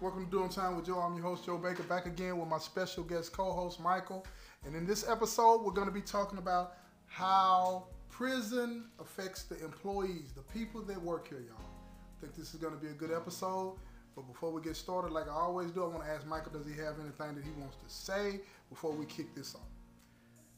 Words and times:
Welcome 0.00 0.24
to 0.24 0.30
Doing 0.30 0.48
Time 0.48 0.76
with 0.76 0.86
Joe. 0.86 0.98
I'm 0.98 1.14
your 1.14 1.24
host, 1.24 1.44
Joe 1.44 1.58
Baker, 1.58 1.82
back 1.82 2.06
again 2.06 2.38
with 2.38 2.48
my 2.48 2.56
special 2.56 3.04
guest 3.04 3.32
co 3.32 3.52
host, 3.52 3.78
Michael. 3.80 4.26
And 4.64 4.74
in 4.74 4.86
this 4.86 5.06
episode, 5.06 5.58
we're 5.62 5.74
going 5.74 5.88
to 5.88 5.92
be 5.92 6.00
talking 6.00 6.38
about 6.38 6.72
how 7.04 7.84
prison 8.08 8.86
affects 8.98 9.42
the 9.42 9.62
employees, 9.62 10.32
the 10.34 10.40
people 10.58 10.80
that 10.84 10.98
work 11.02 11.28
here, 11.28 11.40
y'all. 11.40 11.60
I 11.60 12.20
think 12.22 12.34
this 12.34 12.54
is 12.54 12.60
going 12.60 12.72
to 12.72 12.80
be 12.80 12.86
a 12.86 12.94
good 12.94 13.12
episode. 13.12 13.76
But 14.16 14.26
before 14.26 14.50
we 14.50 14.62
get 14.62 14.74
started, 14.74 15.12
like 15.12 15.28
I 15.28 15.32
always 15.32 15.70
do, 15.70 15.84
I 15.84 15.88
want 15.88 16.02
to 16.02 16.10
ask 16.10 16.26
Michael, 16.26 16.52
does 16.52 16.64
he 16.64 16.72
have 16.80 16.94
anything 16.98 17.34
that 17.34 17.44
he 17.44 17.50
wants 17.58 17.76
to 17.76 17.94
say 17.94 18.40
before 18.70 18.92
we 18.92 19.04
kick 19.04 19.34
this 19.34 19.54
off? 19.54 19.68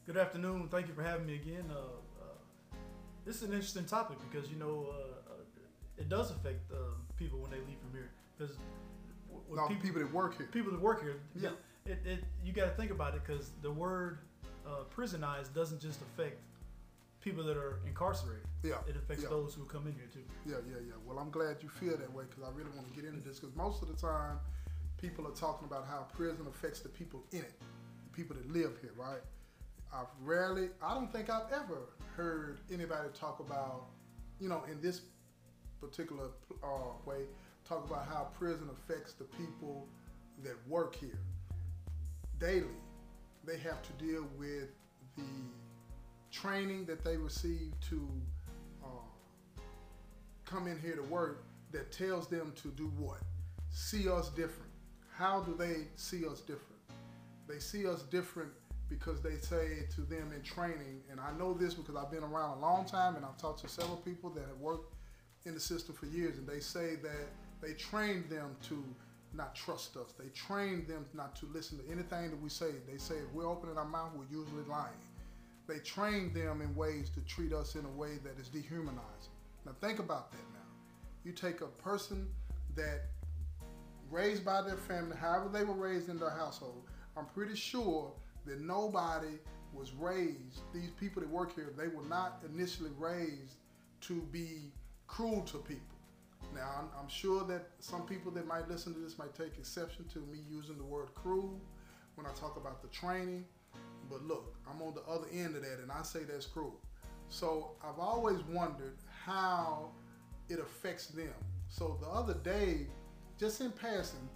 Good 0.07 0.19
afternoon. 0.19 0.69
Thank 0.71 0.87
you 0.87 0.95
for 0.95 1.03
having 1.03 1.27
me 1.27 1.35
again. 1.35 1.65
Uh, 1.69 1.79
uh, 2.23 2.77
this 3.25 3.39
is 3.39 3.43
an 3.43 3.55
interesting 3.55 3.87
topic 3.87 4.19
because 4.31 4.49
you 4.49 4.57
know 4.57 4.87
uh, 4.89 5.33
uh 5.33 5.99
it 5.99 6.09
does 6.09 6.31
affect 6.31 6.71
uh, 6.71 6.77
people 7.17 7.41
when 7.41 7.51
they 7.51 7.59
leave 7.59 7.81
from 7.81 7.93
here. 7.93 8.13
Because 8.39 8.57
no, 9.57 9.67
people, 9.69 9.83
people, 9.83 10.01
that 10.01 10.13
work 10.13 10.37
here, 10.37 10.49
people 10.53 10.73
that 10.73 10.81
work 10.81 11.03
here, 11.03 11.21
yeah, 11.35 11.51
it, 11.87 11.99
it 12.05 12.25
you 12.45 12.53
got 12.53 12.65
to 12.65 12.71
think 12.71 12.91
about 12.91 13.15
it 13.15 13.23
because 13.27 13.51
the 13.63 13.71
word 13.71 14.19
uh, 14.67 14.85
prisonized 14.91 15.55
doesn't 15.55 15.81
just 15.81 16.01
affect 16.03 16.41
people 17.21 17.45
that 17.45 17.57
are 17.57 17.81
incarcerated. 17.87 18.47
Yeah, 18.63 18.77
it 18.89 18.97
affects 18.97 19.23
yeah. 19.23 19.31
those 19.31 19.55
who 19.55 19.65
come 19.65 19.87
in 19.87 19.95
here 19.95 20.09
too. 20.13 20.25
Yeah, 20.47 20.57
yeah, 20.69 20.81
yeah. 20.87 20.95
Well, 21.07 21.19
I'm 21.19 21.31
glad 21.31 21.57
you 21.63 21.69
feel 21.69 21.97
that 21.97 22.13
way 22.13 22.25
because 22.29 22.45
I 22.45 22.51
really 22.57 22.71
want 22.77 22.93
to 22.93 23.01
get 23.01 23.09
into 23.09 23.27
this 23.27 23.39
because 23.39 23.55
most 23.57 23.83
of 23.83 23.89
the 23.89 23.95
time, 23.95 24.39
people 25.01 25.27
are 25.27 25.35
talking 25.35 25.67
about 25.67 25.87
how 25.87 26.07
prison 26.15 26.47
affects 26.49 26.81
the 26.81 26.89
people 26.89 27.25
in 27.33 27.41
it, 27.41 27.53
the 27.61 28.17
people 28.17 28.37
that 28.37 28.51
live 28.53 28.73
here, 28.81 28.93
right? 28.97 29.21
I've 29.93 30.07
rarely, 30.23 30.71
I 30.83 30.95
don't 30.95 31.13
think 31.13 31.29
I've 31.29 31.53
ever 31.53 31.91
heard 32.17 32.61
anybody 32.73 33.09
talk 33.13 33.41
about, 33.41 33.87
you 34.41 34.49
know, 34.49 34.63
in 34.71 34.81
this 34.81 35.03
particular 35.81 36.29
uh, 36.63 36.95
way, 37.05 37.25
talk 37.69 37.89
about 37.89 38.07
how 38.07 38.29
prison 38.39 38.69
affects 38.73 39.13
the 39.13 39.25
people 39.25 39.87
that 40.43 40.57
work 40.69 40.95
here. 40.95 41.19
Daily, 42.39 42.67
they 43.45 43.59
have 43.59 43.83
to 43.83 43.93
deal 44.05 44.27
with 44.39 44.69
the 45.17 45.23
training 46.31 46.85
that 46.87 47.05
they 47.05 47.17
receive 47.17 47.73
to 47.89 48.09
uh, 48.83 49.61
come 50.45 50.67
in 50.67 50.79
here 50.81 50.97
to 50.97 51.03
work 51.03 51.45
that 51.71 51.93
tells 51.93 52.27
them 52.29 52.53
to 52.63 52.69
do 52.69 52.93
what? 52.99 53.21
See 53.71 54.09
us 54.09 54.29
different. 54.31 54.71
How 55.15 55.41
do 55.41 55.55
they 55.55 55.89
see 55.97 56.27
us 56.27 56.41
different? 56.41 56.81
They 57.49 57.59
see 57.59 57.87
us 57.87 58.03
different 58.03 58.51
because 58.89 59.23
they 59.23 59.37
say 59.39 59.87
to 59.95 60.03
them 60.03 60.33
in 60.35 60.43
training, 60.43 61.03
and 61.11 61.19
I 61.21 61.33
know 61.39 61.55
this 61.55 61.75
because 61.75 61.97
I've 61.97 62.11
been 62.11 62.25
around 62.25 62.59
a 62.59 62.61
long 62.61 62.85
time 62.85 63.17
and 63.17 63.25
I've 63.25 63.39
talked 63.39 63.61
to 63.61 63.69
several 63.69 63.97
people 63.97 64.31
that 64.31 64.47
have 64.47 64.59
worked 64.59 64.95
in 65.45 65.55
the 65.55 65.61
system 65.61 65.95
for 65.95 66.07
years, 66.07 66.39
and 66.39 66.47
they 66.47 66.61
say 66.61 66.97
that 66.97 67.29
they 67.63 67.73
trained 67.75 68.29
them 68.29 68.57
to 68.69 68.85
not 69.35 69.55
trust 69.55 69.97
us. 69.97 70.13
They 70.19 70.29
trained 70.35 70.89
them 70.89 71.07
not 71.15 71.35
to 71.37 71.47
listen 71.47 71.79
to 71.79 71.85
anything 71.91 72.31
that 72.31 72.43
we 72.43 72.51
say. 72.51 72.71
They 72.91 72.99
say 72.99 73.15
if 73.15 73.33
we're 73.33 73.49
opening 73.49 73.79
our 73.79 73.87
mouth, 73.87 74.11
we're 74.15 74.37
usually 74.37 74.65
lying. 74.69 74.93
They 75.67 75.79
trained 75.79 76.35
them 76.35 76.61
in 76.61 76.75
ways 76.75 77.09
to 77.11 77.21
treat 77.21 77.53
us 77.53 77.77
in 77.77 77.85
a 77.85 77.91
way 77.91 78.19
that 78.25 78.39
is 78.39 78.49
dehumanizing. 78.49 79.33
Now 79.65 79.73
think 79.81 80.01
about 80.01 80.33
that 80.33 80.45
now. 80.53 80.59
You 81.25 81.33
take 81.33 81.61
a 81.61 81.69
person 81.69 82.29
that 82.75 83.05
raised 84.11 84.45
by 84.45 84.61
their 84.63 84.77
family, 84.77 85.17
however 85.17 85.49
they 85.49 85.65
were 85.65 85.75
raised 85.75 86.09
in 86.09 86.19
their 86.19 86.31
household, 86.31 86.83
I'm 87.17 87.27
pretty 87.27 87.55
sure 87.55 88.13
that 88.45 88.61
nobody 88.61 89.39
was 89.73 89.93
raised, 89.93 90.61
these 90.75 90.91
people 91.01 91.23
that 91.23 91.31
work 91.31 91.55
here, 91.55 91.73
they 91.77 91.89
were 91.89 92.05
not 92.05 92.43
initially 92.53 92.91
raised 92.99 93.57
to 94.03 94.21
be 94.33 94.73
cruel 95.07 95.43
to 95.43 95.59
people. 95.59 95.92
Now, 96.55 96.71
I'm, 96.79 96.89
I'm, 97.01 97.09
sure 97.09 97.45
that 97.45 97.69
some 97.81 98.03
people 98.03 98.31
that 98.33 98.47
might 98.47 98.69
listen 98.69 98.93
to 98.95 99.01
this 99.01 99.19
might 99.19 99.35
take 99.35 99.59
exception 99.59 100.05
to 100.13 100.19
me 100.19 100.39
using 100.51 100.77
the 100.77 100.85
word 100.85 101.09
cruel 101.15 101.61
when 102.15 102.27
I 102.27 102.31
talk 102.31 102.57
about 102.57 102.83
the 102.83 102.89
training. 102.89 103.45
But 104.11 104.23
look, 104.23 104.55
I'm 104.69 104.83
on 104.83 104.95
the 104.95 105.03
other 105.03 105.27
end 105.33 105.57
of 105.57 105.63
that, 105.63 105.79
and 105.81 105.91
I 105.91 106.03
say 106.03 106.21
that's 106.25 106.47
cruel. 106.47 106.79
So 107.29 107.73
I've 107.83 107.99
always 107.99 108.43
wondered 108.51 108.99
how 109.25 109.91
it 110.49 110.59
affects 110.59 111.07
them. 111.07 111.33
So 111.69 111.97
the 112.01 112.09
other 112.09 112.35
day, 112.35 112.87
just 113.39 113.61
in 113.61 113.71
passing, 113.71 114.29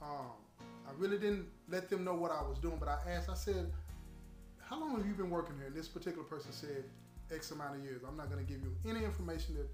um, 0.00 0.32
I 0.60 0.92
really 0.96 1.18
didn't 1.18 1.46
let 1.68 1.90
them 1.90 2.04
know 2.04 2.14
what 2.14 2.30
I 2.30 2.42
was 2.42 2.58
doing, 2.58 2.76
but 2.78 2.88
I 2.88 2.98
asked, 3.10 3.28
I 3.28 3.34
said, 3.34 3.72
how 4.60 4.78
long 4.78 4.96
have 4.96 5.06
you 5.06 5.14
been 5.14 5.30
working 5.30 5.56
here? 5.56 5.66
And 5.66 5.74
this 5.74 5.88
particular 5.88 6.24
person 6.24 6.52
said, 6.52 6.84
X 7.32 7.50
amount 7.50 7.76
of 7.76 7.84
years. 7.84 8.02
I'm 8.06 8.16
not 8.16 8.30
going 8.30 8.44
to 8.44 8.50
give 8.50 8.62
you 8.62 8.72
any 8.88 9.04
information 9.04 9.54
that 9.56 9.68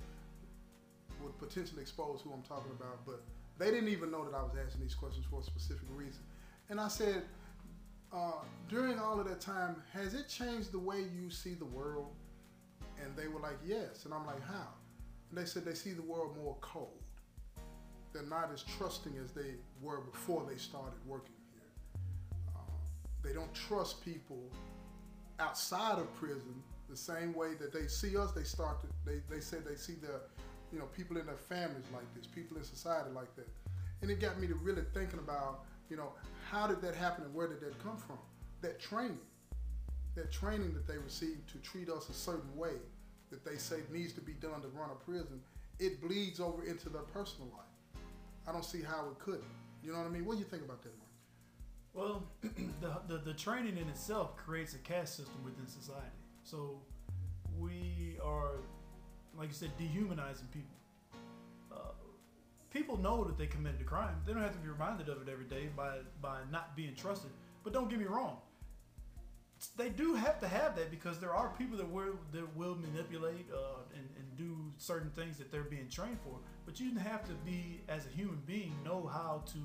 would 1.22 1.38
potentially 1.38 1.82
expose 1.82 2.20
who 2.22 2.32
I'm 2.32 2.42
talking 2.42 2.72
about, 2.72 3.04
but 3.06 3.22
they 3.58 3.70
didn't 3.70 3.88
even 3.88 4.10
know 4.10 4.24
that 4.24 4.34
I 4.34 4.42
was 4.42 4.52
asking 4.64 4.82
these 4.82 4.94
questions 4.94 5.26
for 5.30 5.40
a 5.40 5.42
specific 5.42 5.86
reason. 5.94 6.22
And 6.68 6.80
I 6.80 6.88
said, 6.88 7.22
uh, 8.12 8.32
during 8.68 8.98
all 8.98 9.18
of 9.20 9.28
that 9.28 9.40
time, 9.40 9.76
has 9.92 10.14
it 10.14 10.28
changed 10.28 10.72
the 10.72 10.78
way 10.78 10.98
you 10.98 11.30
see 11.30 11.54
the 11.54 11.64
world? 11.64 12.12
And 13.02 13.16
they 13.16 13.26
were 13.26 13.40
like, 13.40 13.56
yes. 13.64 14.04
And 14.04 14.14
I'm 14.14 14.26
like, 14.26 14.42
how? 14.46 14.68
And 15.30 15.38
they 15.38 15.44
said 15.44 15.64
they 15.64 15.74
see 15.74 15.92
the 15.92 16.02
world 16.02 16.36
more 16.42 16.56
cold. 16.60 17.02
They're 18.12 18.22
not 18.22 18.50
as 18.52 18.62
trusting 18.62 19.14
as 19.22 19.32
they 19.32 19.54
were 19.80 20.00
before 20.00 20.46
they 20.48 20.58
started 20.58 20.98
working 21.06 21.34
here. 21.54 22.02
Uh, 22.54 22.60
they 23.24 23.32
don't 23.32 23.52
trust 23.54 24.04
people 24.04 24.42
outside 25.38 25.98
of 25.98 26.14
prison 26.16 26.62
the 26.90 26.96
same 26.96 27.32
way 27.32 27.54
that 27.54 27.72
they 27.72 27.86
see 27.86 28.16
us. 28.16 28.32
They 28.32 28.44
start 28.44 28.80
to, 28.82 28.86
they, 29.06 29.20
they 29.30 29.40
said 29.40 29.64
they 29.64 29.76
see 29.76 29.94
the 29.94 30.20
you 30.72 30.78
know, 30.78 30.86
people 30.86 31.18
in 31.18 31.26
their 31.26 31.36
families 31.36 31.84
like 31.92 32.12
this, 32.14 32.26
people 32.26 32.56
in 32.56 32.64
society 32.64 33.10
like 33.14 33.34
that. 33.36 33.48
And 34.00 34.10
it 34.10 34.20
got 34.20 34.40
me 34.40 34.46
to 34.46 34.54
really 34.54 34.82
thinking 34.94 35.18
about, 35.18 35.64
you 35.90 35.96
know, 35.96 36.12
how 36.50 36.66
did 36.66 36.80
that 36.82 36.94
happen 36.94 37.24
and 37.24 37.34
where 37.34 37.46
did 37.46 37.60
that 37.60 37.78
come 37.82 37.96
from? 37.96 38.18
That 38.62 38.80
training, 38.80 39.18
that 40.14 40.32
training 40.32 40.72
that 40.74 40.86
they 40.86 40.98
received 40.98 41.48
to 41.50 41.58
treat 41.58 41.88
us 41.88 42.08
a 42.08 42.12
certain 42.14 42.56
way 42.56 42.74
that 43.30 43.44
they 43.44 43.56
say 43.56 43.76
needs 43.92 44.12
to 44.14 44.20
be 44.20 44.32
done 44.32 44.60
to 44.62 44.68
run 44.68 44.90
a 44.90 45.04
prison, 45.04 45.40
it 45.78 46.00
bleeds 46.00 46.40
over 46.40 46.64
into 46.64 46.88
their 46.88 47.02
personal 47.02 47.48
life. 47.50 48.02
I 48.46 48.52
don't 48.52 48.64
see 48.64 48.82
how 48.82 49.08
it 49.10 49.18
couldn't. 49.18 49.44
You 49.82 49.92
know 49.92 49.98
what 49.98 50.06
I 50.06 50.10
mean? 50.10 50.24
What 50.24 50.34
do 50.34 50.38
you 50.40 50.44
think 50.44 50.64
about 50.64 50.82
that, 50.82 50.92
Mark? 50.98 51.10
Well, 51.94 52.24
the, 52.80 53.14
the, 53.14 53.22
the 53.22 53.34
training 53.34 53.76
in 53.76 53.88
itself 53.88 54.36
creates 54.36 54.74
a 54.74 54.78
caste 54.78 55.16
system 55.16 55.44
within 55.44 55.66
society. 55.66 56.06
So 56.44 56.80
we 57.58 58.16
are 58.22 58.60
like 59.38 59.48
you 59.48 59.54
said, 59.54 59.70
dehumanizing 59.78 60.48
people. 60.52 60.76
Uh, 61.72 61.92
people 62.70 62.96
know 62.98 63.24
that 63.24 63.38
they 63.38 63.46
committed 63.46 63.80
a 63.80 63.84
crime. 63.84 64.16
They 64.26 64.32
don't 64.32 64.42
have 64.42 64.52
to 64.52 64.58
be 64.58 64.68
reminded 64.68 65.08
of 65.08 65.22
it 65.26 65.30
every 65.30 65.44
day 65.44 65.68
by 65.76 65.98
by 66.20 66.40
not 66.50 66.76
being 66.76 66.94
trusted. 66.94 67.30
But 67.64 67.72
don't 67.72 67.88
get 67.88 67.98
me 67.98 68.06
wrong. 68.06 68.38
They 69.76 69.90
do 69.90 70.14
have 70.14 70.40
to 70.40 70.48
have 70.48 70.74
that 70.74 70.90
because 70.90 71.20
there 71.20 71.34
are 71.34 71.50
people 71.56 71.78
that 71.78 71.88
will 71.88 72.18
that 72.32 72.56
will 72.56 72.74
manipulate 72.74 73.46
uh, 73.54 73.82
and, 73.94 74.08
and 74.18 74.36
do 74.36 74.56
certain 74.76 75.10
things 75.10 75.38
that 75.38 75.52
they're 75.52 75.62
being 75.62 75.88
trained 75.88 76.18
for. 76.24 76.38
But 76.66 76.80
you 76.80 76.98
have 76.98 77.24
to 77.26 77.34
be, 77.44 77.82
as 77.88 78.06
a 78.06 78.08
human 78.08 78.40
being, 78.46 78.74
know 78.84 79.06
how 79.06 79.44
to 79.52 79.58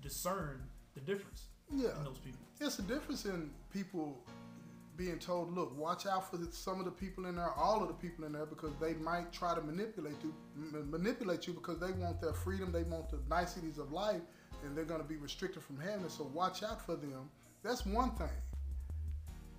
discern 0.00 0.62
the 0.94 1.00
difference 1.00 1.46
yeah. 1.72 1.96
in 1.98 2.04
those 2.04 2.18
people. 2.18 2.40
It's 2.60 2.78
a 2.78 2.82
difference 2.82 3.24
in 3.24 3.50
people 3.72 4.24
being 4.96 5.18
told, 5.18 5.54
look, 5.54 5.76
watch 5.76 6.06
out 6.06 6.30
for 6.30 6.38
some 6.50 6.78
of 6.78 6.84
the 6.84 6.90
people 6.90 7.26
in 7.26 7.36
there, 7.36 7.52
all 7.56 7.82
of 7.82 7.88
the 7.88 7.94
people 7.94 8.24
in 8.24 8.32
there, 8.32 8.46
because 8.46 8.72
they 8.80 8.94
might 8.94 9.32
try 9.32 9.54
to 9.54 9.60
manipulate 9.60 10.16
you, 10.22 10.32
m- 10.56 10.90
manipulate 10.90 11.46
you 11.46 11.52
because 11.52 11.78
they 11.80 11.90
want 11.92 12.20
their 12.20 12.32
freedom, 12.32 12.70
they 12.70 12.84
want 12.84 13.10
the 13.10 13.18
niceties 13.28 13.78
of 13.78 13.92
life, 13.92 14.20
and 14.64 14.76
they're 14.76 14.84
going 14.84 15.00
to 15.00 15.06
be 15.06 15.16
restricted 15.16 15.62
from 15.62 15.80
having. 15.80 16.08
So 16.08 16.30
watch 16.32 16.62
out 16.62 16.84
for 16.84 16.94
them. 16.96 17.28
That's 17.62 17.84
one 17.84 18.12
thing. 18.12 18.28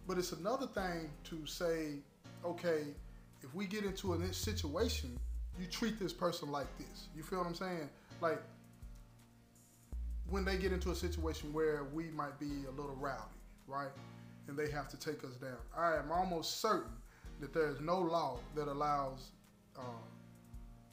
But 0.07 0.17
it's 0.17 0.31
another 0.31 0.67
thing 0.67 1.09
to 1.25 1.45
say, 1.45 1.99
okay, 2.45 2.83
if 3.41 3.53
we 3.53 3.65
get 3.65 3.83
into 3.83 4.13
a 4.13 4.33
situation, 4.33 5.17
you 5.59 5.65
treat 5.67 5.99
this 5.99 6.13
person 6.13 6.51
like 6.51 6.67
this. 6.77 7.07
You 7.15 7.23
feel 7.23 7.39
what 7.39 7.47
I'm 7.47 7.55
saying? 7.55 7.89
Like 8.21 8.41
when 10.29 10.45
they 10.45 10.57
get 10.57 10.71
into 10.71 10.91
a 10.91 10.95
situation 10.95 11.53
where 11.53 11.83
we 11.93 12.05
might 12.05 12.39
be 12.39 12.65
a 12.67 12.71
little 12.71 12.95
rowdy, 12.99 13.21
right? 13.67 13.91
And 14.47 14.57
they 14.57 14.69
have 14.71 14.87
to 14.89 14.97
take 14.97 15.23
us 15.23 15.35
down. 15.35 15.57
I 15.77 15.95
am 15.95 16.11
almost 16.11 16.61
certain 16.61 16.91
that 17.39 17.53
there 17.53 17.69
is 17.69 17.79
no 17.81 17.99
law 17.99 18.39
that 18.55 18.67
allows 18.67 19.31
um, 19.77 19.85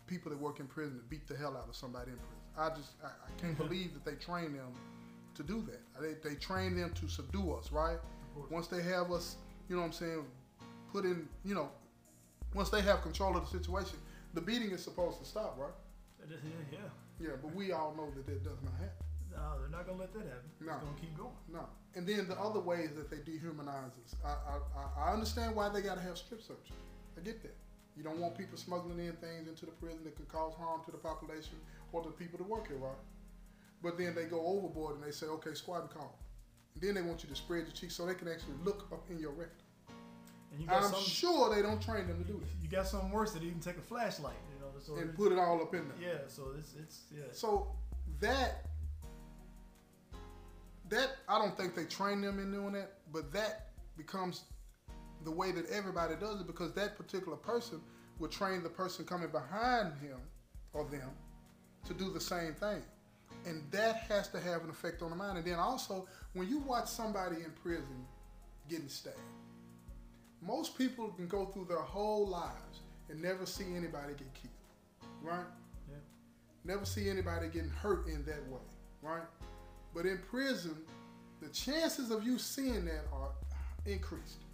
people 0.07 0.31
that 0.31 0.41
work 0.41 0.61
in 0.61 0.67
prison 0.67 0.99
to 0.99 1.05
beat 1.05 1.27
the 1.29 1.37
hell 1.37 1.57
out 1.57 1.69
of 1.69 1.77
somebody 1.77 2.11
in 2.11 2.17
prison. 2.17 2.33
I 2.59 2.69
just 2.71 2.93
I, 3.03 3.09
I 3.09 3.41
can't 3.41 3.57
believe 3.57 3.95
that 3.95 4.05
they 4.05 4.17
train 4.17 4.53
them 4.53 4.73
to 5.35 5.43
do 5.43 5.65
that. 5.67 5.81
They, 6.01 6.29
they 6.29 6.37
train 6.37 6.77
them 6.77 6.93
to 6.95 7.09
subdue 7.09 7.53
us, 7.55 7.73
right? 7.73 7.99
Once 8.51 8.67
they 8.67 8.83
have 8.83 9.11
us, 9.11 9.37
you 9.69 9.77
know 9.77 9.83
what 9.83 9.89
I'm 9.89 9.93
saying, 9.93 10.25
put 10.93 11.05
in, 11.05 11.29
you 11.45 11.55
know, 11.55 11.71
once 12.55 12.71
they 12.71 12.83
have 12.83 13.03
control 13.03 13.37
of 13.37 13.51
the 13.51 13.59
situation, 13.59 13.99
the 14.35 14.41
beating 14.41 14.71
is 14.71 14.83
supposed 14.83 15.19
to 15.21 15.25
stop, 15.25 15.57
right? 15.59 15.73
Yeah, 16.29 16.37
yeah. 16.71 16.79
Yeah, 17.21 17.37
but 17.41 17.55
we 17.55 17.73
all 17.73 17.95
know 17.97 18.11
that 18.17 18.27
that 18.27 18.43
does 18.43 18.59
not 18.63 18.73
happen. 18.75 19.07
No, 19.35 19.59
they're 19.61 19.69
not 19.71 19.87
gonna 19.87 19.99
let 19.99 20.13
that 20.15 20.25
happen. 20.25 20.51
No. 20.61 20.73
It's 20.73 20.83
gonna 20.83 21.01
keep 21.01 21.17
going. 21.17 21.37
No. 21.53 21.67
And 21.95 22.07
then 22.07 22.29
the 22.29 22.39
other 22.39 22.61
ways 22.61 22.91
that 22.97 23.11
they 23.11 23.19
dehumanize 23.19 23.97
us. 24.05 24.17
I, 24.25 24.29
I, 24.29 25.09
I 25.09 25.13
understand 25.13 25.55
why 25.55 25.69
they 25.69 25.83
gotta 25.83 26.01
have 26.01 26.17
strip 26.17 26.41
searches. 26.43 26.77
I 27.17 27.21
get 27.21 27.43
that. 27.43 27.57
You 27.97 28.03
don't 28.03 28.19
want 28.19 28.37
people 28.39 28.57
smuggling 28.57 28.99
in 28.99 29.13
things 29.15 29.49
into 29.49 29.67
the 29.67 29.73
prison 29.73 30.05
that 30.05 30.17
could 30.17 30.29
cause 30.29 30.55
harm 30.55 30.81
to 30.87 30.91
the 30.91 30.99
population 30.99 31.57
or 31.93 32.03
the 32.03 32.11
people 32.11 32.39
that 32.39 32.49
work 32.49 32.69
here, 32.69 32.79
right? 32.79 32.97
but 33.83 33.99
then 33.99 34.15
they 34.15 34.25
go 34.25 34.41
overboard 34.47 34.95
and 34.97 35.05
they 35.05 35.11
say, 35.11 35.27
okay, 35.27 35.55
squad 35.55 35.81
and 35.81 35.91
call. 35.91 36.17
And 36.75 36.83
then 36.83 36.95
they 36.95 37.03
want 37.03 37.23
you 37.23 37.29
to 37.29 37.35
spread 37.35 37.65
your 37.65 37.73
cheeks 37.73 37.95
so 37.97 38.07
they 38.07 38.15
can 38.15 38.29
actually 38.29 38.55
look 38.65 38.87
up 38.93 39.05
in 39.11 39.19
your 39.19 39.33
rectum. 39.33 39.67
And 40.53 40.61
you 40.61 40.67
got 40.67 40.85
I'm 40.85 40.93
some, 40.93 41.03
sure 41.03 41.55
they 41.55 41.63
don't 41.63 41.83
train 41.83 42.07
them 42.07 42.23
to 42.23 42.25
do 42.25 42.39
that 42.39 42.49
you 42.63 42.69
got 42.69 42.87
something 42.87 43.11
worse 43.11 43.33
that 43.33 43.43
even 43.43 43.59
take 43.59 43.79
a 43.79 43.83
flashlight. 43.83 44.37
You 44.55 44.61
know, 44.61 44.73
so 44.79 44.97
and 44.97 45.15
put 45.17 45.33
it 45.33 45.39
all 45.39 45.61
up 45.61 45.75
in 45.75 45.89
there. 45.89 46.11
yeah. 46.11 46.19
So 46.29 46.53
it's 46.59 46.75
it's 46.81 47.01
yeah. 47.15 47.25
So 47.33 47.75
that 48.21 48.67
that 50.93 51.17
I 51.27 51.39
don't 51.39 51.57
think 51.57 51.75
they 51.75 51.85
train 51.85 52.21
them 52.21 52.39
in 52.39 52.53
doing 52.53 52.75
that, 52.75 52.93
but 53.13 53.33
that 53.33 53.69
becomes 53.97 54.43
the 55.25 55.31
way 55.31 55.51
that 55.51 55.69
everybody 55.71 56.15
does 56.17 56.41
it 56.41 56.47
because 56.47 56.73
that 56.75 56.99
particular 56.99 57.37
person 57.37 57.81
will 58.19 58.29
train 58.29 58.63
the 58.63 58.69
person 58.69 59.05
coming 59.07 59.31
behind 59.31 59.95
him 60.01 60.19
or 60.75 60.85
them 60.85 61.11
to 61.87 61.95
do 61.95 62.13
the 62.13 62.21
same 62.21 62.53
thing. 62.55 62.83
And 63.47 63.63
that 63.71 64.03
has 64.09 64.29
to 64.29 64.41
have 64.41 64.65
an 64.65 64.71
effect 64.71 65.01
on 65.03 65.11
the 65.11 65.17
mind. 65.17 65.39
And 65.39 65.47
then 65.47 65.59
also, 65.59 66.07
when 66.35 66.47
you 66.47 66.59
watch 66.59 66.89
somebody 66.89 67.37
in 67.37 67.51
prison 67.63 68.07
getting 68.69 68.89
stabbed, 68.89 69.17
most 70.43 70.77
people 70.77 71.09
can 71.09 71.27
go 71.27 71.47
through 71.47 71.67
their 71.69 71.79
whole 71.79 72.29
lives 72.29 72.81
and 73.09 73.21
never 73.21 73.47
see 73.47 73.75
anybody 73.75 74.13
get 74.13 74.35
killed, 74.35 75.11
right? 75.23 75.47
Yeah. 75.89 75.97
Never 76.65 76.85
see 76.85 77.09
anybody 77.09 77.49
getting 77.49 77.71
hurt 77.71 78.07
in 78.09 78.25
that 78.27 78.47
way, 78.49 78.61
right? 79.01 79.23
But 79.95 80.07
in 80.07 80.19
prison, 80.31 80.77
the 81.41 81.49
chances 81.49 82.11
of 82.11 82.25
you 82.25 82.39
seeing 82.39 82.85
that 82.87 83.05
are 83.13 83.31
increased. 83.87 84.45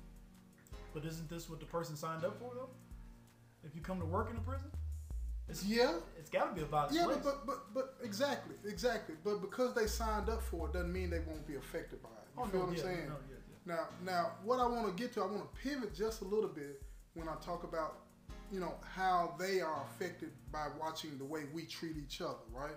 But 0.95 1.05
isn't 1.05 1.29
this 1.29 1.49
what 1.49 1.61
the 1.61 1.67
person 1.67 1.97
signed 1.97 2.25
up 2.25 2.39
for 2.39 2.53
though? 2.55 2.71
If 3.65 3.75
you 3.75 3.83
come 3.83 4.01
to 4.01 4.07
work 4.07 4.31
in 4.31 4.37
a 4.37 4.41
prison, 4.41 4.71
it's 5.49 5.65
Yeah, 5.65 5.95
it's 6.19 6.31
got 6.31 6.51
to 6.51 6.55
be 6.55 6.63
a 6.63 6.65
violent 6.67 6.95
yeah, 6.95 7.05
place. 7.05 7.19
but, 7.23 7.47
but 7.47 7.47
but 7.47 7.75
but 7.75 7.95
exactly, 8.03 8.55
exactly. 8.67 9.15
But 9.25 9.41
because 9.41 9.75
they 9.75 9.87
signed 9.87 10.29
up 10.29 10.43
for 10.43 10.69
it, 10.69 10.73
doesn't 10.73 10.93
mean 10.93 11.11
they 11.11 11.21
won't 11.21 11.47
be 11.47 11.57
affected 11.57 12.03
by 12.03 12.11
it. 12.11 12.29
You 12.37 12.43
oh, 12.43 12.47
feel 12.47 12.61
no, 12.61 12.67
what 12.67 12.71
I'm 12.71 12.77
yeah, 12.77 12.83
saying? 12.83 13.09
No, 13.09 13.17
yeah, 13.31 13.37
yeah. 13.49 13.75
Now, 13.75 13.89
now, 14.05 14.33
what 14.45 14.61
I 14.61 14.67
want 14.67 14.87
to 14.87 15.03
get 15.03 15.13
to, 15.15 15.23
I 15.23 15.27
want 15.27 15.43
to 15.43 15.61
pivot 15.61 15.95
just 15.95 16.23
a 16.23 16.25
little 16.25 16.49
bit 16.51 16.83
when 17.15 17.29
I 17.29 17.35
talk 17.45 17.65
about, 17.65 18.01
you 18.53 18.61
know, 18.61 18.75
how 18.95 19.35
they 19.39 19.61
are 19.61 19.83
affected 19.85 20.31
by 20.53 20.69
watching 20.81 21.19
the 21.19 21.25
way 21.25 21.45
we 21.53 21.65
treat 21.65 21.97
each 21.97 22.21
other, 22.21 22.45
right? 22.53 22.77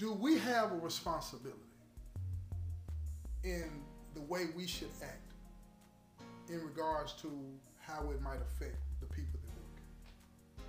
Do 0.00 0.14
we 0.14 0.38
have 0.38 0.72
a 0.72 0.76
responsibility 0.76 1.60
in 3.44 3.70
the 4.14 4.22
way 4.22 4.46
we 4.56 4.66
should 4.66 4.88
act 5.02 5.34
in 6.48 6.64
regards 6.64 7.12
to 7.20 7.30
how 7.78 8.10
it 8.10 8.22
might 8.22 8.40
affect 8.40 8.78
the 9.00 9.06
people 9.14 9.38
that 9.42 9.50
work? 9.58 10.64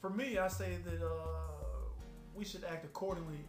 For 0.00 0.10
me, 0.10 0.38
I 0.38 0.48
say 0.48 0.78
that 0.84 1.06
uh, 1.06 1.10
we 2.34 2.44
should 2.44 2.64
act 2.64 2.84
accordingly, 2.84 3.44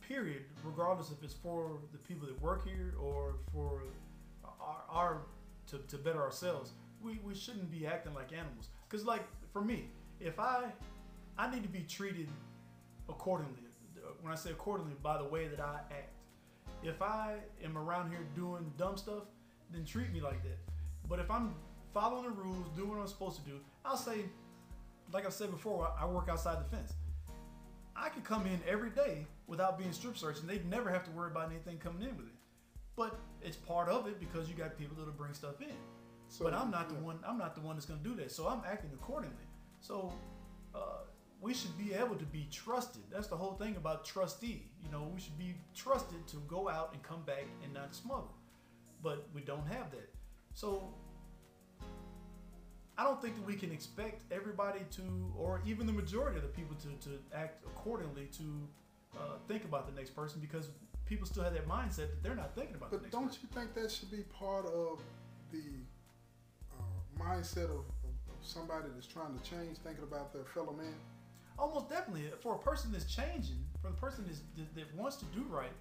period, 0.00 0.42
regardless 0.64 1.12
if 1.12 1.22
it's 1.22 1.34
for 1.34 1.78
the 1.92 1.98
people 1.98 2.26
that 2.26 2.42
work 2.42 2.66
here 2.66 2.94
or 3.00 3.36
for 3.52 3.84
our, 4.44 4.82
our 4.90 5.18
to, 5.68 5.78
to 5.86 5.98
better 5.98 6.20
ourselves. 6.20 6.72
We, 7.00 7.20
we 7.24 7.36
shouldn't 7.36 7.70
be 7.70 7.86
acting 7.86 8.12
like 8.12 8.32
animals. 8.32 8.70
Because, 8.88 9.06
like, 9.06 9.22
for 9.52 9.62
me, 9.62 9.84
if 10.18 10.40
I 10.40 10.64
I 11.38 11.50
need 11.50 11.62
to 11.62 11.68
be 11.68 11.82
treated 11.82 12.28
accordingly. 13.08 13.62
When 14.20 14.32
I 14.32 14.36
say 14.36 14.50
accordingly, 14.50 14.94
by 15.02 15.18
the 15.18 15.24
way 15.24 15.48
that 15.48 15.60
I 15.60 15.80
act. 15.90 16.12
If 16.82 17.02
I 17.02 17.36
am 17.64 17.76
around 17.76 18.10
here 18.10 18.26
doing 18.34 18.72
dumb 18.76 18.96
stuff, 18.96 19.24
then 19.72 19.84
treat 19.84 20.12
me 20.12 20.20
like 20.20 20.42
that. 20.42 20.58
But 21.08 21.18
if 21.18 21.30
I'm 21.30 21.54
following 21.94 22.24
the 22.24 22.30
rules, 22.30 22.68
doing 22.76 22.90
what 22.90 22.98
I'm 22.98 23.06
supposed 23.06 23.42
to 23.42 23.50
do, 23.50 23.58
I'll 23.84 23.96
say, 23.96 24.26
like 25.12 25.26
I 25.26 25.30
said 25.30 25.50
before, 25.50 25.90
I 25.98 26.04
work 26.06 26.28
outside 26.28 26.58
the 26.60 26.76
fence. 26.76 26.92
I 27.94 28.10
could 28.10 28.24
come 28.24 28.46
in 28.46 28.60
every 28.68 28.90
day 28.90 29.26
without 29.46 29.78
being 29.78 29.92
strip 29.92 30.18
searched, 30.18 30.40
and 30.40 30.48
they'd 30.48 30.68
never 30.68 30.90
have 30.90 31.04
to 31.04 31.10
worry 31.10 31.30
about 31.30 31.50
anything 31.50 31.78
coming 31.78 32.02
in 32.02 32.16
with 32.16 32.26
it. 32.26 32.34
But 32.96 33.18
it's 33.42 33.56
part 33.56 33.88
of 33.88 34.06
it 34.06 34.20
because 34.20 34.48
you 34.48 34.54
got 34.54 34.76
people 34.78 34.96
that'll 34.96 35.12
bring 35.12 35.32
stuff 35.32 35.60
in. 35.60 35.74
So, 36.28 36.44
but 36.44 36.54
I'm 36.54 36.70
not 36.70 36.88
the 36.88 36.96
one. 36.96 37.18
I'm 37.26 37.38
not 37.38 37.54
the 37.54 37.60
one 37.60 37.76
that's 37.76 37.86
going 37.86 38.02
to 38.02 38.08
do 38.08 38.14
that. 38.16 38.32
So 38.32 38.48
I'm 38.48 38.62
acting 38.66 38.90
accordingly. 38.92 39.36
So 39.80 40.12
uh, 40.74 41.04
we 41.40 41.52
should 41.54 41.76
be 41.76 41.92
able 41.94 42.16
to 42.16 42.24
be 42.24 42.48
trusted. 42.50 43.02
That's 43.12 43.28
the 43.28 43.36
whole 43.36 43.54
thing 43.54 43.76
about 43.76 44.04
trustee. 44.04 44.70
You 44.82 44.90
know, 44.90 45.10
we 45.14 45.20
should 45.20 45.38
be 45.38 45.54
trusted 45.74 46.26
to 46.28 46.36
go 46.48 46.68
out 46.68 46.90
and 46.92 47.02
come 47.02 47.22
back 47.22 47.44
and 47.62 47.72
not 47.74 47.94
smuggle. 47.94 48.34
But 49.02 49.28
we 49.34 49.42
don't 49.42 49.66
have 49.66 49.90
that. 49.90 50.08
So 50.54 50.94
I 52.98 53.04
don't 53.04 53.20
think 53.20 53.34
that 53.36 53.46
we 53.46 53.54
can 53.54 53.70
expect 53.70 54.22
everybody 54.32 54.80
to, 54.92 55.02
or 55.36 55.60
even 55.66 55.86
the 55.86 55.92
majority 55.92 56.36
of 56.38 56.42
the 56.42 56.48
people 56.48 56.74
to, 56.76 57.08
to 57.08 57.18
act 57.34 57.62
accordingly 57.66 58.26
to 58.38 58.68
uh, 59.18 59.20
think 59.48 59.64
about 59.64 59.86
the 59.86 59.92
next 59.94 60.10
person 60.16 60.40
because 60.40 60.70
people 61.04 61.26
still 61.26 61.44
have 61.44 61.52
that 61.52 61.68
mindset 61.68 62.08
that 62.08 62.22
they're 62.22 62.34
not 62.34 62.54
thinking 62.54 62.74
about 62.74 62.90
the 62.90 62.96
But 62.96 63.02
next 63.04 63.12
don't 63.12 63.26
person. 63.28 63.40
you 63.42 63.60
think 63.60 63.74
that 63.74 63.90
should 63.90 64.10
be 64.10 64.22
part 64.38 64.64
of 64.66 65.00
the 65.52 65.62
uh, 66.72 67.22
mindset 67.22 67.64
of, 67.64 67.84
of, 68.04 68.14
of 68.30 68.38
somebody 68.40 68.86
that's 68.94 69.06
trying 69.06 69.38
to 69.38 69.42
change, 69.50 69.76
thinking 69.84 70.02
about 70.02 70.32
their 70.32 70.44
fellow 70.44 70.72
man? 70.72 70.94
Almost 71.58 71.88
definitely. 71.88 72.24
For 72.40 72.54
a 72.54 72.58
person 72.58 72.92
that's 72.92 73.04
changing, 73.04 73.64
for 73.80 73.88
the 73.88 73.96
person 73.96 74.24
that's, 74.26 74.42
that, 74.56 74.74
that 74.74 74.94
wants 74.94 75.16
to 75.16 75.24
do 75.26 75.44
right, 75.48 75.72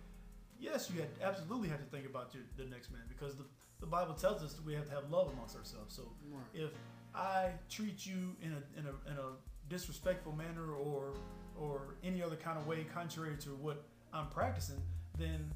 yes, 0.59 0.89
you 0.93 1.01
had, 1.01 1.09
absolutely 1.21 1.69
have 1.69 1.79
to 1.79 1.85
think 1.85 2.05
about 2.05 2.33
your, 2.33 2.43
the 2.57 2.65
next 2.65 2.91
man 2.91 3.01
because 3.09 3.35
the, 3.35 3.43
the 3.79 3.85
Bible 3.85 4.13
tells 4.13 4.41
us 4.41 4.59
we 4.65 4.73
have 4.73 4.85
to 4.85 4.91
have 4.91 5.09
love 5.09 5.31
amongst 5.33 5.55
ourselves. 5.57 5.95
So 5.95 6.03
Right. 6.31 6.43
if 6.53 6.71
I 7.13 7.51
treat 7.69 8.05
you 8.05 8.35
in 8.41 8.51
a, 8.53 8.79
in 8.79 8.85
a, 8.85 9.11
in 9.11 9.17
a 9.17 9.31
disrespectful 9.69 10.33
manner 10.33 10.73
or, 10.73 11.13
or 11.59 11.95
any 12.03 12.21
other 12.21 12.35
kind 12.35 12.57
of 12.57 12.67
way 12.67 12.85
contrary 12.93 13.35
to 13.41 13.49
what 13.49 13.83
I'm 14.13 14.27
practicing, 14.27 14.81
then 15.17 15.51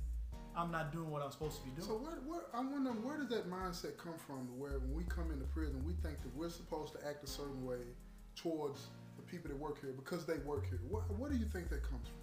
I'm 0.56 0.72
not 0.72 0.92
doing 0.92 1.10
what 1.10 1.22
I'm 1.22 1.32
supposed 1.32 1.60
to 1.60 1.64
be 1.64 1.72
doing. 1.72 1.88
So 1.88 1.96
where, 1.96 2.16
where 2.26 2.42
I 2.54 2.60
wonder 2.60 2.92
where 2.92 3.18
does 3.18 3.30
that 3.30 3.50
mindset 3.50 3.98
come 3.98 4.16
from? 4.26 4.48
Where 4.58 4.80
when 4.80 4.94
we 4.94 5.04
come 5.04 5.32
into 5.32 5.46
prison, 5.46 5.82
we 5.86 5.94
think 5.94 6.22
that 6.24 6.36
we're 6.36 6.50
supposed 6.50 6.94
to 6.94 7.08
act 7.08 7.24
a 7.24 7.28
certain 7.28 7.64
way 7.64 7.78
towards 8.36 8.88
people 9.30 9.50
that 9.50 9.58
work 9.58 9.80
here 9.82 9.92
because 9.92 10.26
they 10.26 10.38
work 10.40 10.68
here. 10.68 10.80
What, 10.90 11.10
what 11.18 11.32
do 11.32 11.38
you 11.38 11.46
think 11.46 11.70
that 11.70 11.84
comes 11.84 12.08
from? 12.08 12.16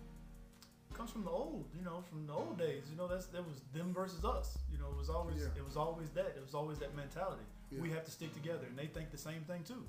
comes 0.96 1.10
from 1.10 1.24
the 1.24 1.30
old, 1.30 1.66
you 1.76 1.84
know, 1.84 2.02
from 2.08 2.26
the 2.26 2.32
old 2.32 2.58
days. 2.58 2.84
You 2.90 2.96
know, 2.96 3.06
that's 3.06 3.26
that 3.26 3.46
was 3.46 3.60
them 3.74 3.92
versus 3.92 4.24
us. 4.24 4.56
You 4.72 4.78
know, 4.78 4.86
it 4.88 4.96
was 4.96 5.10
always 5.10 5.42
Yeah. 5.42 5.48
it 5.60 5.64
was 5.64 5.76
always 5.76 6.08
that. 6.10 6.28
It 6.36 6.42
was 6.42 6.54
always 6.54 6.78
that 6.78 6.96
mentality. 6.96 7.42
Yeah. 7.70 7.80
We 7.82 7.90
have 7.90 8.04
to 8.04 8.10
stick 8.10 8.32
together, 8.32 8.64
and 8.66 8.78
they 8.78 8.86
think 8.86 9.10
the 9.10 9.18
same 9.18 9.42
thing 9.42 9.62
too. 9.64 9.84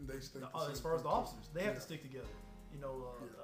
They 0.00 0.14
think 0.18 0.32
the 0.50 0.56
Uh, 0.58 0.68
as 0.70 0.80
far 0.80 0.96
as 0.96 1.02
the 1.02 1.08
officers, 1.08 1.48
they 1.54 1.62
have 1.62 1.74
Yeah. 1.74 1.80
to 1.80 1.80
stick 1.80 2.02
together. 2.02 2.34
You 2.74 2.80
know, 2.80 3.04
uh, 3.06 3.24
uh, 3.40 3.42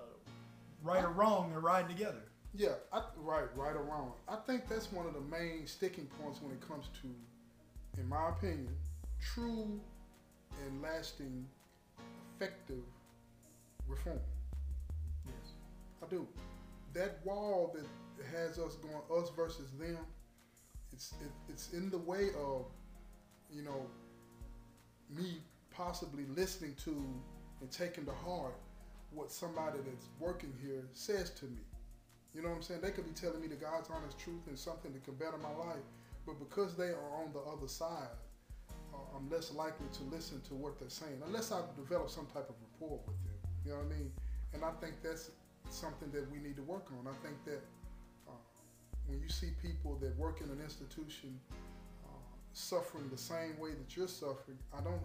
right 0.83 1.05
or 1.05 1.11
wrong, 1.11 1.51
they're 1.51 1.61
riding 1.61 1.89
together. 1.97 2.23
Yeah, 2.53 2.75
I, 2.93 3.03
right, 3.17 3.49
right 3.57 3.75
or 3.77 3.83
wrong. 3.85 4.15
I 4.29 4.37
think 4.37 4.69
that's 4.69 4.91
one 4.93 5.07
of 5.07 5.15
the 5.15 5.21
main 5.21 5.67
sticking 5.67 6.07
points 6.21 6.41
when 6.43 6.53
it 6.53 6.61
comes 6.61 6.89
to, 7.03 7.09
in 8.01 8.09
my 8.09 8.29
opinion, 8.29 8.77
true 9.21 9.81
and 10.65 10.83
lasting, 10.83 11.49
effective 12.37 12.85
reform. 13.95 14.21
Yes. 15.27 15.53
I 16.03 16.07
do. 16.09 16.27
That 16.93 17.19
wall 17.25 17.77
that 17.77 17.87
has 18.37 18.59
us 18.59 18.77
going 18.77 19.23
us 19.23 19.31
versus 19.37 19.71
them, 19.79 19.99
it's 20.93 21.15
it, 21.21 21.31
it's 21.49 21.73
in 21.73 21.91
the 21.91 21.99
way 21.99 22.29
of, 22.39 22.67
you 23.51 23.63
know, 23.63 23.87
me 25.11 25.39
possibly 25.71 26.25
listening 26.37 26.75
to 26.85 26.91
and 27.61 27.71
taking 27.71 28.05
to 28.05 28.13
heart 28.13 28.55
what 29.13 29.31
somebody 29.31 29.79
that's 29.85 30.07
working 30.19 30.53
here 30.63 30.85
says 30.93 31.31
to 31.31 31.45
me. 31.47 31.63
You 32.35 32.43
know 32.43 32.49
what 32.49 32.57
I'm 32.57 32.63
saying? 32.63 32.81
They 32.81 32.91
could 32.91 33.07
be 33.07 33.13
telling 33.13 33.41
me 33.41 33.47
the 33.47 33.55
God's 33.55 33.89
honest 33.91 34.19
truth 34.19 34.43
and 34.49 34.59
something 34.59 34.93
that 34.93 35.05
can 35.05 35.15
better 35.15 35.39
my 35.39 35.55
life, 35.55 35.85
but 36.27 36.39
because 36.39 36.77
they 36.77 36.89
are 36.89 37.11
on 37.23 37.33
the 37.33 37.39
other 37.41 37.69
side, 37.69 38.11
uh, 38.93 39.17
I'm 39.17 39.31
less 39.31 39.53
likely 39.53 39.87
to 39.93 40.15
listen 40.15 40.41
to 40.49 40.55
what 40.55 40.79
they're 40.79 40.89
saying 40.89 41.23
unless 41.27 41.53
I 41.53 41.61
develop 41.77 42.11
some 42.11 42.27
type 42.27 42.49
of 42.49 42.57
rapport 42.61 42.99
with 43.07 43.23
them. 43.25 43.34
You 43.65 43.73
know 43.73 43.79
what 43.79 43.87
I 43.87 43.97
mean? 43.97 44.13
And 44.53 44.65
I 44.65 44.71
think 44.81 45.03
that's 45.03 45.31
something 45.71 46.11
that 46.13 46.31
we 46.31 46.39
need 46.39 46.57
to 46.57 46.63
work 46.63 46.87
on. 46.93 47.07
I 47.09 47.17
think 47.27 47.43
that 47.45 47.63
uh, 48.29 48.33
when 49.07 49.21
you 49.21 49.29
see 49.29 49.51
people 49.63 49.97
that 50.01 50.17
work 50.19 50.41
in 50.41 50.51
an 50.51 50.61
institution 50.63 51.41
uh, 52.05 52.09
suffering 52.53 53.09
the 53.11 53.19
same 53.19 53.59
way 53.59 53.71
that 53.71 53.97
you're 53.97 54.09
suffering, 54.09 54.59
I 54.77 54.83
don't 54.83 55.01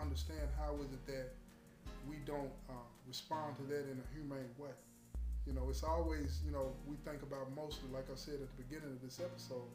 understand 0.00 0.48
how 0.58 0.76
is 0.82 0.92
it 0.92 1.04
that 1.06 1.34
we 2.08 2.16
don't 2.24 2.52
uh, 2.70 2.86
respond 3.06 3.56
to 3.56 3.62
that 3.64 3.84
in 3.90 3.98
a 3.98 4.14
humane 4.14 4.54
way. 4.58 4.74
You 5.46 5.52
know, 5.52 5.66
it's 5.68 5.82
always, 5.82 6.40
you 6.44 6.52
know, 6.52 6.72
we 6.86 6.96
think 7.04 7.22
about 7.22 7.54
mostly, 7.54 7.88
like 7.92 8.08
I 8.10 8.16
said 8.16 8.34
at 8.40 8.48
the 8.56 8.62
beginning 8.62 8.96
of 8.96 9.02
this 9.02 9.20
episode, 9.20 9.68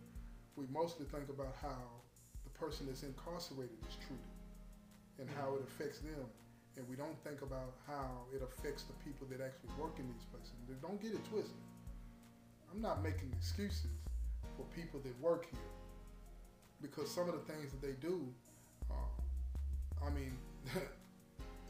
we 0.55 0.65
mostly 0.73 1.05
think 1.05 1.29
about 1.29 1.55
how 1.61 2.01
the 2.43 2.49
person 2.57 2.87
that's 2.87 3.03
incarcerated 3.03 3.77
is 3.87 3.95
treated 3.95 4.33
and 5.19 5.29
how 5.37 5.55
it 5.55 5.61
affects 5.61 5.99
them. 5.99 6.25
And 6.79 6.87
we 6.87 6.95
don't 6.95 7.21
think 7.25 7.41
about 7.41 7.75
how 7.85 8.23
it 8.33 8.41
affects 8.41 8.83
the 8.83 8.93
people 9.03 9.27
that 9.27 9.43
actually 9.43 9.69
work 9.77 9.99
in 9.99 10.07
these 10.07 10.23
places. 10.31 10.55
Don't 10.81 11.01
get 11.01 11.11
it 11.11 11.19
twisted. 11.29 11.59
I'm 12.71 12.81
not 12.81 13.03
making 13.03 13.33
excuses 13.37 13.99
for 14.55 14.63
people 14.73 15.01
that 15.03 15.11
work 15.19 15.47
here 15.51 15.59
because 16.81 17.11
some 17.11 17.27
of 17.27 17.33
the 17.33 17.51
things 17.51 17.69
that 17.71 17.81
they 17.81 17.99
do, 17.99 18.25
uh, 18.89 20.05
I 20.07 20.09
mean, 20.11 20.31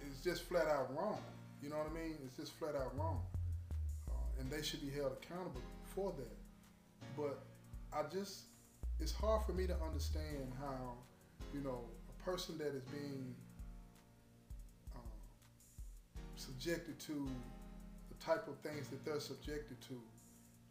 it's 0.05 0.21
just 0.23 0.43
flat 0.43 0.67
out 0.67 0.95
wrong. 0.95 1.17
You 1.63 1.69
know 1.69 1.77
what 1.77 1.87
I 1.89 1.93
mean? 1.93 2.15
It's 2.23 2.37
just 2.37 2.53
flat 2.59 2.75
out 2.75 2.95
wrong, 2.95 3.21
uh, 4.09 4.39
and 4.39 4.51
they 4.51 4.61
should 4.61 4.81
be 4.81 4.95
held 4.95 5.13
accountable 5.13 5.63
for 5.95 6.13
that. 6.17 6.37
But 7.17 7.41
I 7.91 8.03
just, 8.13 8.43
it's 8.99 9.11
hard 9.11 9.43
for 9.43 9.53
me 9.53 9.65
to 9.65 9.75
understand 9.83 10.53
how, 10.59 10.93
you 11.51 11.61
know, 11.61 11.81
a 12.07 12.23
person 12.23 12.59
that 12.59 12.75
is 12.75 12.83
being 12.83 13.33
subjected 16.39 16.99
to 16.99 17.27
the 18.09 18.25
type 18.25 18.47
of 18.47 18.57
things 18.59 18.87
that 18.89 19.03
they're 19.05 19.19
subjected 19.19 19.79
to 19.87 20.01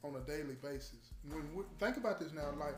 on 0.05 0.15
a 0.17 0.21
daily 0.21 0.55
basis. 0.63 1.13
When 1.31 1.43
we, 1.55 1.65
think 1.79 1.97
about 1.97 2.21
this 2.21 2.33
now, 2.33 2.53
like 2.59 2.77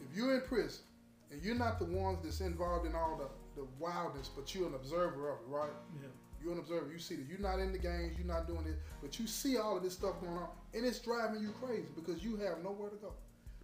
if 0.00 0.16
you're 0.16 0.34
in 0.34 0.42
prison 0.42 0.82
and 1.30 1.42
you're 1.42 1.54
not 1.54 1.78
the 1.78 1.84
ones 1.84 2.18
that's 2.22 2.40
involved 2.40 2.86
in 2.86 2.94
all 2.94 3.16
the, 3.16 3.60
the 3.60 3.66
wildness, 3.78 4.30
but 4.34 4.54
you're 4.54 4.66
an 4.68 4.74
observer 4.74 5.30
of 5.30 5.38
it, 5.40 5.48
right? 5.48 5.70
Yeah. 6.00 6.08
You're 6.42 6.52
an 6.52 6.58
observer. 6.58 6.92
You 6.92 6.98
see 6.98 7.16
that 7.16 7.26
you're 7.28 7.38
not 7.38 7.58
in 7.58 7.72
the 7.72 7.78
games, 7.78 8.16
you're 8.18 8.26
not 8.26 8.46
doing 8.46 8.66
it, 8.66 8.78
but 9.02 9.18
you 9.18 9.26
see 9.26 9.56
all 9.56 9.76
of 9.76 9.82
this 9.82 9.94
stuff 9.94 10.20
going 10.20 10.36
on, 10.36 10.48
and 10.74 10.84
it's 10.84 10.98
driving 10.98 11.40
you 11.40 11.50
crazy 11.60 11.88
because 11.94 12.22
you 12.22 12.36
have 12.36 12.62
nowhere 12.62 12.90
to 12.90 12.96
go. 12.96 13.12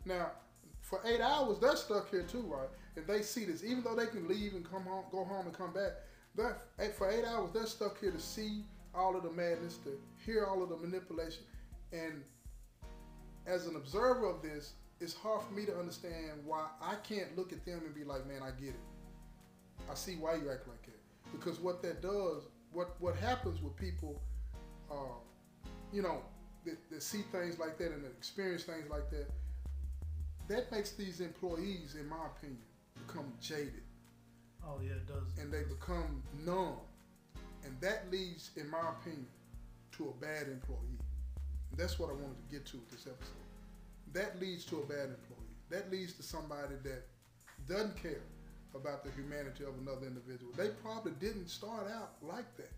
Now, 0.04 0.32
for 0.80 1.00
eight 1.04 1.20
hours, 1.20 1.58
they're 1.60 1.76
stuck 1.76 2.10
here 2.10 2.22
too, 2.22 2.42
right? 2.42 2.68
And 2.96 3.06
they 3.06 3.22
see 3.22 3.44
this, 3.44 3.62
even 3.62 3.82
though 3.82 3.94
they 3.94 4.06
can 4.06 4.26
leave 4.26 4.54
and 4.54 4.68
come 4.68 4.82
home, 4.82 5.04
go 5.10 5.24
home 5.24 5.46
and 5.46 5.56
come 5.56 5.72
back. 5.72 5.92
They're, 6.34 6.56
for 6.96 7.10
eight 7.10 7.24
hours, 7.24 7.50
they're 7.52 7.66
stuck 7.66 8.00
here 8.00 8.10
to 8.10 8.20
see 8.20 8.64
all 8.94 9.16
of 9.16 9.22
the 9.22 9.30
madness, 9.30 9.78
to 9.84 9.98
hear 10.24 10.46
all 10.46 10.62
of 10.62 10.68
the 10.68 10.76
manipulation, 10.76 11.42
and 11.92 12.22
as 13.46 13.66
an 13.66 13.76
observer 13.76 14.28
of 14.28 14.42
this, 14.42 14.74
it's 15.00 15.14
hard 15.14 15.42
for 15.42 15.52
me 15.52 15.66
to 15.66 15.76
understand 15.76 16.40
why 16.44 16.66
I 16.80 16.94
can't 17.06 17.36
look 17.36 17.52
at 17.52 17.64
them 17.66 17.82
and 17.84 17.94
be 17.94 18.04
like, 18.04 18.26
man, 18.26 18.40
I 18.42 18.50
get 18.58 18.70
it. 18.70 18.80
I 19.90 19.94
see 19.94 20.14
why 20.14 20.34
you 20.34 20.50
act 20.50 20.68
like 20.68 20.82
that. 20.84 21.00
Because 21.32 21.58
what 21.58 21.82
that 21.82 22.02
does, 22.02 22.44
what 22.72 22.94
what 23.00 23.16
happens 23.16 23.60
with 23.60 23.76
people, 23.76 24.20
uh, 24.90 25.18
you 25.92 26.02
know, 26.02 26.22
that, 26.64 26.78
that 26.90 27.02
see 27.02 27.22
things 27.32 27.58
like 27.58 27.78
that 27.78 27.90
and 27.90 28.04
that 28.04 28.12
experience 28.16 28.62
things 28.62 28.88
like 28.88 29.10
that, 29.10 29.28
that 30.48 30.70
makes 30.70 30.92
these 30.92 31.20
employees, 31.20 31.96
in 31.98 32.08
my 32.08 32.26
opinion, 32.36 32.62
become 33.06 33.32
jaded. 33.40 33.82
Oh 34.64 34.80
yeah, 34.82 34.92
it 34.92 35.06
does. 35.06 35.32
And 35.40 35.52
they 35.52 35.62
become 35.62 36.22
numb. 36.44 36.76
And 37.64 37.80
that 37.80 38.10
leads, 38.10 38.50
in 38.56 38.68
my 38.70 38.80
opinion, 39.00 39.26
to 39.92 40.08
a 40.08 40.24
bad 40.24 40.48
employee. 40.48 40.98
And 41.70 41.78
that's 41.78 41.98
what 41.98 42.10
I 42.10 42.12
wanted 42.12 42.36
to 42.48 42.54
get 42.54 42.66
to 42.66 42.76
with 42.78 42.90
this 42.90 43.06
episode. 43.06 43.34
That 44.12 44.40
leads 44.40 44.64
to 44.66 44.78
a 44.78 44.86
bad 44.86 45.10
employee. 45.10 45.52
That 45.70 45.90
leads 45.90 46.12
to 46.14 46.22
somebody 46.22 46.74
that 46.82 47.06
doesn't 47.66 47.96
care 47.96 48.22
about 48.74 49.04
the 49.04 49.10
humanity 49.12 49.64
of 49.64 49.74
another 49.80 50.06
individual. 50.06 50.52
They 50.56 50.68
probably 50.82 51.12
didn't 51.20 51.48
start 51.48 51.86
out 51.90 52.12
like 52.22 52.56
that, 52.56 52.72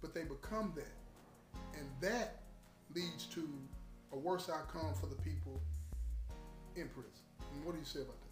but 0.00 0.14
they 0.14 0.22
become 0.22 0.72
that. 0.76 0.94
And 1.78 1.86
that 2.00 2.42
leads 2.94 3.26
to 3.26 3.48
a 4.12 4.16
worse 4.16 4.48
outcome 4.48 4.94
for 5.00 5.06
the 5.06 5.16
people 5.16 5.60
in 6.76 6.88
prison. 6.88 7.12
And 7.52 7.64
what 7.64 7.72
do 7.72 7.78
you 7.78 7.84
say 7.84 8.00
about 8.00 8.20
that? 8.20 8.23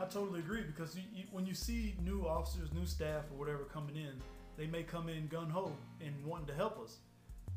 I 0.00 0.04
totally 0.04 0.40
agree 0.40 0.62
because 0.62 0.96
you, 0.96 1.02
you, 1.12 1.24
when 1.32 1.46
you 1.46 1.54
see 1.54 1.96
new 2.02 2.26
officers, 2.26 2.72
new 2.72 2.86
staff, 2.86 3.24
or 3.32 3.38
whatever 3.38 3.64
coming 3.64 3.96
in, 3.96 4.12
they 4.56 4.66
may 4.66 4.82
come 4.82 5.08
in 5.08 5.26
gun 5.28 5.50
ho 5.50 5.72
and 6.00 6.14
wanting 6.24 6.46
to 6.46 6.54
help 6.54 6.80
us. 6.80 6.98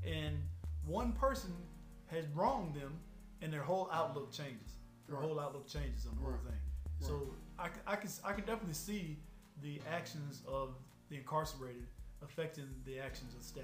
And 0.05 0.37
one 0.85 1.11
person 1.13 1.53
has 2.07 2.25
wronged 2.33 2.75
them, 2.75 2.99
and 3.41 3.51
their 3.51 3.61
whole 3.61 3.89
outlook 3.91 4.31
changes. 4.31 4.73
Their 5.07 5.17
right. 5.17 5.25
whole 5.25 5.39
outlook 5.39 5.67
changes 5.67 6.05
on 6.05 6.15
the 6.15 6.21
right. 6.21 6.37
whole 6.37 6.49
thing. 6.49 6.59
Right. 6.99 7.07
So 7.07 7.33
I, 7.59 7.93
I 7.93 7.95
can 7.95 8.09
I 8.23 8.33
can 8.33 8.45
definitely 8.45 8.73
see 8.73 9.17
the 9.61 9.79
actions 9.91 10.41
of 10.47 10.75
the 11.09 11.17
incarcerated 11.17 11.87
affecting 12.23 12.67
the 12.85 12.99
actions 12.99 13.35
of 13.35 13.43
staff. 13.43 13.63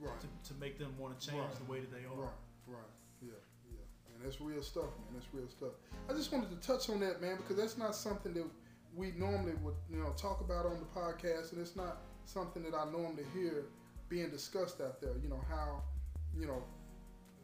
Right. 0.00 0.12
To, 0.20 0.52
to 0.52 0.60
make 0.60 0.78
them 0.78 0.94
want 0.98 1.18
to 1.18 1.26
change 1.26 1.42
the 1.58 1.70
way 1.70 1.80
that 1.80 1.90
they 1.90 2.06
are. 2.06 2.22
Right. 2.22 2.30
Right. 2.66 2.97
Yeah. 4.18 4.24
That's 4.24 4.40
real 4.40 4.62
stuff, 4.62 4.84
man. 4.84 5.14
That's 5.14 5.26
real 5.32 5.48
stuff. 5.48 5.72
I 6.10 6.12
just 6.12 6.32
wanted 6.32 6.50
to 6.50 6.66
touch 6.66 6.90
on 6.90 7.00
that, 7.00 7.20
man, 7.20 7.36
because 7.36 7.56
that's 7.56 7.78
not 7.78 7.94
something 7.94 8.34
that 8.34 8.46
we 8.94 9.12
normally 9.12 9.54
would, 9.62 9.74
you 9.90 9.98
know, 9.98 10.12
talk 10.16 10.40
about 10.40 10.66
on 10.66 10.78
the 10.80 11.00
podcast, 11.00 11.52
and 11.52 11.60
it's 11.60 11.76
not 11.76 11.98
something 12.24 12.62
that 12.64 12.74
I 12.74 12.84
normally 12.90 13.24
hear 13.34 13.66
being 14.08 14.30
discussed 14.30 14.80
out 14.80 15.00
there. 15.00 15.12
You 15.22 15.28
know 15.28 15.40
how, 15.48 15.82
you 16.36 16.46
know, 16.46 16.62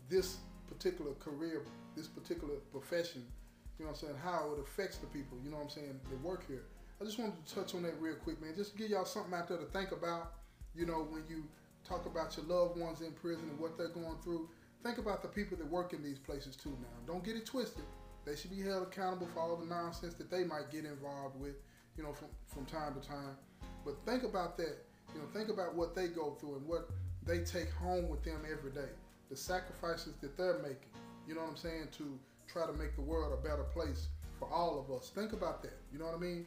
this 0.09 0.39
particular 0.69 1.13
career, 1.15 1.63
this 1.97 2.09
particular 2.09 2.55
profession, 2.73 3.25
you 3.79 3.85
know 3.85 3.91
what 3.91 4.03
I'm 4.03 4.09
saying, 4.09 4.19
how 4.23 4.53
it 4.57 4.61
affects 4.61 4.99
the 4.99 5.07
people, 5.07 5.39
you 5.45 5.51
know 5.51 5.57
what 5.57 5.65
I'm 5.65 5.71
saying, 5.71 6.01
that 6.11 6.23
work 6.23 6.47
here. 6.47 6.65
I 7.01 7.05
just 7.05 7.19
wanted 7.19 7.45
to 7.45 7.55
touch 7.55 7.75
on 7.75 7.83
that 7.83 8.01
real 8.01 8.15
quick, 8.15 8.41
man. 8.41 8.55
Just 8.57 8.73
to 8.73 8.79
give 8.79 8.91
y'all 8.91 9.05
something 9.05 9.35
out 9.35 9.49
there 9.49 9.59
to 9.59 9.67
think 9.67 9.93
about, 9.93 10.35
you 10.75 10.87
know, 10.87 11.07
when 11.11 11.23
you 11.29 11.45
talk 11.87 12.07
about 12.07 12.37
your 12.37 12.47
loved 12.47 12.79
ones 12.79 13.01
in 13.01 13.13
prison 13.13 13.49
and 13.51 13.59
what 13.59 13.77
they're 13.77 13.89
going 13.89 14.17
through. 14.23 14.49
Think 14.85 14.99
about 14.99 15.23
the 15.23 15.29
people 15.29 15.57
that 15.57 15.67
work 15.67 15.95
in 15.95 16.03
these 16.03 16.19
places 16.19 16.57
too 16.57 16.77
now. 16.81 17.13
Don't 17.13 17.25
get 17.25 17.37
it 17.37 17.47
twisted. 17.47 17.85
They 18.27 18.37
should 18.37 18.51
be 18.51 18.61
held 18.61 18.83
accountable 18.83 19.27
for 19.33 19.41
all 19.41 19.57
the 19.57 19.67
nonsense 19.67 20.15
that 20.15 20.31
they 20.31 20.45
might 20.45 20.71
get 20.71 20.85
involved 20.85 21.41
with, 21.41 21.57
you 21.97 22.05
know, 22.05 22.13
from, 22.13 22.29
from 22.47 22.67
time 22.67 22.95
to 22.95 23.07
time. 23.07 23.37
But 23.85 23.97
think 24.07 24.25
about 24.25 24.57
that. 24.59 24.77
You 25.15 25.21
know, 25.21 25.27
think 25.33 25.49
about 25.49 25.75
what 25.75 25.95
they 25.95 26.09
go 26.09 26.37
through 26.39 26.57
and 26.57 26.67
what 26.67 26.91
they 27.25 27.39
take 27.39 27.71
home 27.73 28.09
with 28.09 28.23
them 28.25 28.43
every 28.51 28.71
day 28.71 28.91
the 29.31 29.37
sacrifices 29.37 30.15
that 30.21 30.37
they're 30.37 30.59
making, 30.59 30.93
you 31.27 31.35
know 31.35 31.41
what 31.41 31.51
I'm 31.51 31.57
saying, 31.57 31.89
to 31.99 32.19
try 32.47 32.67
to 32.67 32.73
make 32.75 32.95
the 32.95 33.03
world 33.03 33.33
a 33.33 33.43
better 33.43 33.65
place 33.65 34.09
for 34.39 34.49
all 34.53 34.79
of 34.79 34.95
us. 34.95 35.11
Think 35.15 35.33
about 35.33 35.63
that. 35.63 35.79
You 35.93 35.99
know 35.99 36.05
what 36.05 36.15
I 36.15 36.19
mean? 36.19 36.47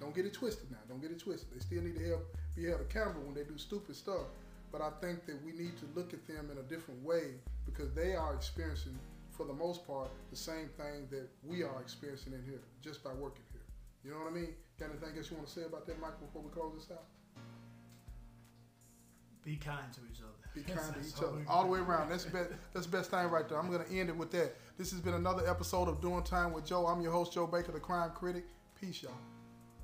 Don't 0.00 0.14
get 0.14 0.24
it 0.24 0.32
twisted 0.32 0.70
now. 0.70 0.78
Don't 0.88 1.00
get 1.00 1.10
it 1.10 1.20
twisted. 1.20 1.48
They 1.54 1.60
still 1.60 1.82
need 1.82 1.96
to 1.98 2.06
help, 2.06 2.36
be 2.56 2.64
held 2.64 2.80
accountable 2.80 3.22
when 3.22 3.34
they 3.34 3.44
do 3.44 3.58
stupid 3.58 3.94
stuff. 3.94 4.26
But 4.74 4.82
I 4.82 4.90
think 5.00 5.24
that 5.26 5.36
we 5.46 5.52
need 5.52 5.78
to 5.78 5.86
look 5.94 6.12
at 6.12 6.26
them 6.26 6.50
in 6.50 6.58
a 6.58 6.62
different 6.62 7.00
way 7.04 7.38
because 7.64 7.94
they 7.94 8.16
are 8.16 8.34
experiencing, 8.34 8.98
for 9.30 9.46
the 9.46 9.52
most 9.52 9.86
part, 9.86 10.10
the 10.32 10.36
same 10.36 10.68
thing 10.76 11.06
that 11.12 11.28
we 11.44 11.62
are 11.62 11.80
experiencing 11.80 12.32
in 12.32 12.42
here 12.42 12.58
just 12.82 13.04
by 13.04 13.12
working 13.12 13.44
here. 13.52 13.62
You 14.04 14.10
know 14.10 14.24
what 14.24 14.32
I 14.32 14.34
mean? 14.34 14.48
Got 14.80 14.90
anything 14.90 15.16
else 15.16 15.30
you 15.30 15.36
want 15.36 15.46
to 15.46 15.54
say 15.54 15.62
about 15.62 15.86
that, 15.86 16.00
Michael, 16.00 16.26
before 16.26 16.42
we 16.42 16.50
close 16.50 16.72
this 16.74 16.90
out? 16.90 17.04
Be 19.44 19.54
kind 19.54 19.92
to 19.92 20.00
each 20.10 20.20
other. 20.22 20.50
Be 20.56 20.62
kind 20.62 20.92
to 20.92 21.08
each 21.08 21.22
other. 21.22 21.44
All 21.46 21.62
the 21.62 21.68
way 21.68 21.78
around. 21.78 22.10
That's 22.10 22.24
the 22.24 22.32
best 22.32 22.50
that's 22.72 22.86
the 22.86 22.96
best 22.96 23.12
thing 23.12 23.28
right 23.28 23.48
there. 23.48 23.60
I'm 23.60 23.70
gonna 23.70 23.84
end 23.92 24.08
it 24.08 24.16
with 24.16 24.32
that. 24.32 24.56
This 24.76 24.90
has 24.90 25.00
been 25.00 25.14
another 25.14 25.48
episode 25.48 25.86
of 25.86 26.00
Doing 26.00 26.24
Time 26.24 26.52
with 26.52 26.66
Joe. 26.66 26.86
I'm 26.86 27.00
your 27.00 27.12
host, 27.12 27.32
Joe 27.32 27.46
Baker, 27.46 27.70
the 27.70 27.78
crime 27.78 28.10
critic. 28.12 28.44
Peace, 28.80 29.04
y'all. 29.04 29.12